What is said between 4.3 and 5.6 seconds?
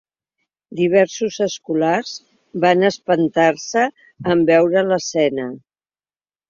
en veure l’escena.